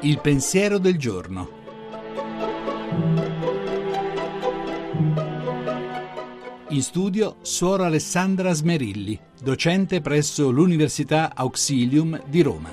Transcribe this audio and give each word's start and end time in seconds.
Il 0.00 0.20
pensiero 0.20 0.78
del 0.78 0.96
giorno. 0.96 1.48
In 6.68 6.82
studio 6.82 7.36
Suora 7.42 7.86
Alessandra 7.86 8.52
Smerilli, 8.52 9.18
docente 9.42 10.00
presso 10.00 10.50
l'Università 10.50 11.32
Auxilium 11.34 12.22
di 12.26 12.42
Roma. 12.42 12.70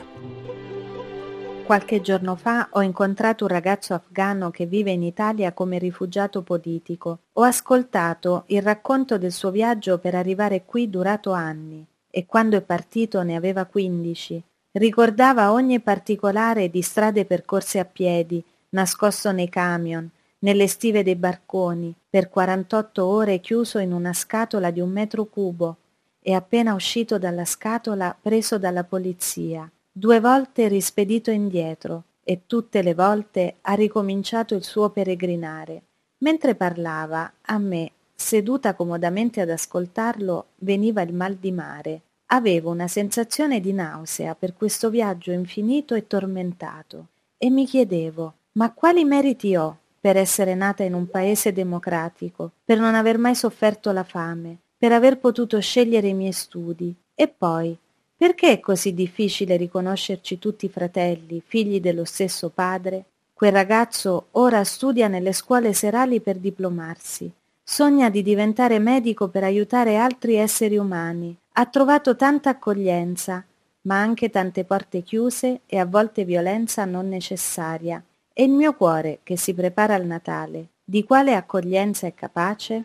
Qualche 1.65 2.01
giorno 2.01 2.35
fa 2.35 2.69
ho 2.71 2.81
incontrato 2.81 3.45
un 3.45 3.49
ragazzo 3.49 3.93
afghano 3.95 4.51
che 4.51 4.65
vive 4.65 4.91
in 4.91 5.01
Italia 5.01 5.51
come 5.51 5.79
rifugiato 5.79 6.43
politico. 6.43 7.19
Ho 7.33 7.41
ascoltato 7.41 8.43
il 8.47 8.61
racconto 8.61 9.17
del 9.17 9.31
suo 9.31 9.51
viaggio 9.51 9.97
per 9.97 10.13
arrivare 10.13 10.63
qui 10.63 10.89
durato 10.89 11.31
anni 11.31 11.85
e 12.17 12.25
quando 12.25 12.55
è 12.55 12.61
partito 12.61 13.23
ne 13.23 13.35
aveva 13.35 13.65
quindici. 13.65 14.41
Ricordava 14.71 15.51
ogni 15.51 15.81
particolare 15.81 16.69
di 16.69 16.81
strade 16.81 17.25
percorse 17.25 17.77
a 17.77 17.83
piedi, 17.83 18.41
nascosto 18.69 19.33
nei 19.33 19.49
camion, 19.49 20.09
nelle 20.39 20.67
stive 20.67 21.03
dei 21.03 21.17
barconi, 21.17 21.93
per 22.09 22.29
48 22.29 23.03
ore 23.05 23.41
chiuso 23.41 23.79
in 23.79 23.91
una 23.91 24.13
scatola 24.13 24.71
di 24.71 24.79
un 24.79 24.91
metro 24.91 25.25
cubo 25.25 25.75
e 26.21 26.33
appena 26.33 26.73
uscito 26.73 27.17
dalla 27.17 27.43
scatola 27.43 28.15
preso 28.17 28.57
dalla 28.57 28.85
polizia, 28.85 29.69
due 29.91 30.21
volte 30.21 30.69
rispedito 30.69 31.31
indietro 31.31 32.03
e 32.23 32.43
tutte 32.45 32.81
le 32.81 32.93
volte 32.93 33.55
ha 33.59 33.73
ricominciato 33.73 34.55
il 34.55 34.63
suo 34.63 34.89
peregrinare. 34.89 35.81
Mentre 36.19 36.55
parlava, 36.55 37.29
a 37.41 37.57
me, 37.57 37.91
seduta 38.15 38.73
comodamente 38.73 39.41
ad 39.41 39.49
ascoltarlo, 39.49 40.47
veniva 40.57 41.01
il 41.01 41.13
mal 41.13 41.35
di 41.35 41.51
mare. 41.51 42.01
Avevo 42.27 42.71
una 42.71 42.87
sensazione 42.87 43.59
di 43.59 43.73
nausea 43.73 44.33
per 44.33 44.55
questo 44.55 44.89
viaggio 44.89 45.31
infinito 45.31 45.93
e 45.93 46.07
tormentato 46.07 47.07
e 47.37 47.49
mi 47.49 47.65
chiedevo 47.65 48.33
ma 48.55 48.71
quali 48.71 49.03
meriti 49.03 49.55
ho 49.55 49.77
per 49.99 50.17
essere 50.17 50.55
nata 50.55 50.83
in 50.83 50.93
un 50.93 51.09
paese 51.09 51.51
democratico, 51.51 52.51
per 52.63 52.79
non 52.79 52.95
aver 52.95 53.17
mai 53.17 53.35
sofferto 53.35 53.91
la 53.91 54.03
fame, 54.03 54.57
per 54.77 54.91
aver 54.91 55.17
potuto 55.17 55.59
scegliere 55.59 56.07
i 56.07 56.13
miei 56.13 56.31
studi. 56.31 56.93
E 57.13 57.27
poi, 57.27 57.75
perché 58.15 58.51
è 58.51 58.59
così 58.59 58.93
difficile 58.93 59.57
riconoscerci 59.57 60.37
tutti 60.37 60.69
fratelli, 60.69 61.41
figli 61.45 61.79
dello 61.81 62.05
stesso 62.05 62.49
padre? 62.49 63.05
Quel 63.33 63.51
ragazzo 63.51 64.27
ora 64.31 64.63
studia 64.63 65.07
nelle 65.07 65.33
scuole 65.33 65.73
serali 65.73 66.21
per 66.21 66.37
diplomarsi. 66.37 67.29
Sogna 67.67 68.11
di 68.11 68.21
diventare 68.21 68.77
medico 68.77 69.27
per 69.27 69.43
aiutare 69.43 69.97
altri 69.97 70.35
esseri 70.35 70.77
umani. 70.77 71.35
Ha 71.53 71.65
trovato 71.65 72.15
tanta 72.15 72.51
accoglienza, 72.51 73.43
ma 73.81 73.99
anche 73.99 74.29
tante 74.29 74.65
porte 74.65 75.01
chiuse 75.01 75.61
e 75.65 75.79
a 75.79 75.87
volte 75.87 76.25
violenza 76.25 76.85
non 76.85 77.07
necessaria. 77.07 78.03
E 78.31 78.43
il 78.43 78.51
mio 78.51 78.75
cuore, 78.75 79.21
che 79.23 79.35
si 79.35 79.55
prepara 79.55 79.95
al 79.95 80.05
Natale, 80.05 80.67
di 80.83 81.03
quale 81.03 81.33
accoglienza 81.33 82.05
è 82.05 82.13
capace? 82.13 82.83